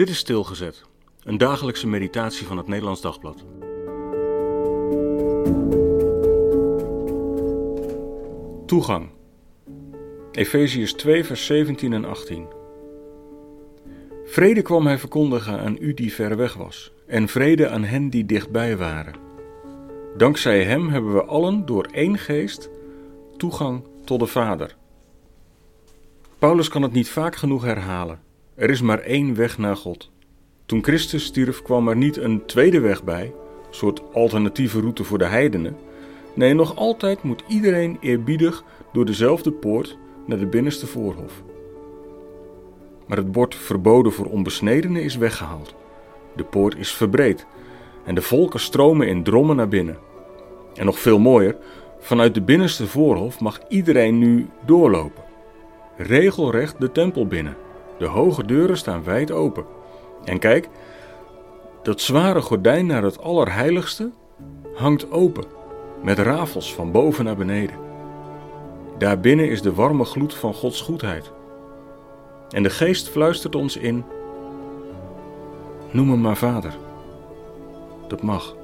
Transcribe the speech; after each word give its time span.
Dit 0.00 0.08
is 0.08 0.18
Stilgezet, 0.18 0.82
een 1.22 1.38
dagelijkse 1.38 1.86
meditatie 1.86 2.46
van 2.46 2.56
het 2.56 2.66
Nederlands 2.66 3.00
Dagblad. 3.00 3.44
Toegang. 8.66 9.10
Efeziërs 10.32 10.92
2, 10.92 11.24
vers 11.24 11.46
17 11.46 11.92
en 11.92 12.04
18. 12.04 12.46
Vrede 14.24 14.62
kwam 14.62 14.86
hij 14.86 14.98
verkondigen 14.98 15.60
aan 15.60 15.76
u 15.80 15.94
die 15.94 16.12
ver 16.12 16.36
weg 16.36 16.54
was, 16.54 16.92
en 17.06 17.28
vrede 17.28 17.68
aan 17.68 17.84
hen 17.84 18.10
die 18.10 18.26
dichtbij 18.26 18.76
waren. 18.76 19.14
Dankzij 20.16 20.64
hem 20.64 20.88
hebben 20.88 21.14
we 21.14 21.24
allen 21.24 21.66
door 21.66 21.84
één 21.84 22.18
geest 22.18 22.70
toegang 23.36 23.84
tot 24.04 24.20
de 24.20 24.26
Vader. 24.26 24.76
Paulus 26.38 26.68
kan 26.68 26.82
het 26.82 26.92
niet 26.92 27.08
vaak 27.08 27.36
genoeg 27.36 27.62
herhalen. 27.62 28.29
Er 28.60 28.70
is 28.70 28.80
maar 28.80 28.98
één 28.98 29.34
weg 29.34 29.58
naar 29.58 29.76
God. 29.76 30.10
Toen 30.66 30.84
Christus 30.84 31.24
stierf 31.24 31.62
kwam 31.62 31.88
er 31.88 31.96
niet 31.96 32.16
een 32.16 32.44
tweede 32.46 32.80
weg 32.80 33.04
bij, 33.04 33.24
een 33.24 33.74
soort 33.74 34.02
alternatieve 34.12 34.80
route 34.80 35.04
voor 35.04 35.18
de 35.18 35.24
heidenen. 35.24 35.76
Nee, 36.34 36.54
nog 36.54 36.76
altijd 36.76 37.22
moet 37.22 37.42
iedereen 37.48 37.96
eerbiedig 38.00 38.64
door 38.92 39.04
dezelfde 39.04 39.52
poort 39.52 39.98
naar 40.26 40.38
de 40.38 40.46
binnenste 40.46 40.86
voorhof. 40.86 41.42
Maar 43.06 43.16
het 43.16 43.32
bord 43.32 43.54
verboden 43.54 44.12
voor 44.12 44.26
onbesnedenen 44.26 45.02
is 45.02 45.16
weggehaald. 45.16 45.74
De 46.36 46.44
poort 46.44 46.76
is 46.76 46.92
verbreed 46.92 47.46
en 48.04 48.14
de 48.14 48.22
volken 48.22 48.60
stromen 48.60 49.08
in 49.08 49.22
drommen 49.22 49.56
naar 49.56 49.68
binnen. 49.68 49.98
En 50.74 50.84
nog 50.84 50.98
veel 50.98 51.18
mooier, 51.18 51.56
vanuit 51.98 52.34
de 52.34 52.42
binnenste 52.42 52.86
voorhof 52.86 53.40
mag 53.40 53.60
iedereen 53.68 54.18
nu 54.18 54.48
doorlopen. 54.66 55.24
Regelrecht 55.96 56.80
de 56.80 56.92
tempel 56.92 57.26
binnen. 57.26 57.56
De 58.00 58.06
hoge 58.06 58.44
deuren 58.44 58.76
staan 58.76 59.04
wijd 59.04 59.30
open. 59.30 59.64
En 60.24 60.38
kijk, 60.38 60.68
dat 61.82 62.00
zware 62.00 62.40
gordijn 62.40 62.86
naar 62.86 63.02
het 63.02 63.22
Allerheiligste 63.22 64.10
hangt 64.74 65.10
open, 65.10 65.44
met 66.02 66.18
rafels 66.18 66.74
van 66.74 66.92
boven 66.92 67.24
naar 67.24 67.36
beneden. 67.36 67.76
Daarbinnen 68.98 69.48
is 69.48 69.62
de 69.62 69.74
warme 69.74 70.04
gloed 70.04 70.34
van 70.34 70.54
Gods 70.54 70.80
goedheid. 70.80 71.30
En 72.50 72.62
de 72.62 72.70
geest 72.70 73.08
fluistert 73.08 73.54
ons 73.54 73.76
in: 73.76 74.04
Noem 75.90 76.10
hem 76.10 76.20
maar 76.20 76.36
vader. 76.36 76.76
Dat 78.08 78.22
mag. 78.22 78.54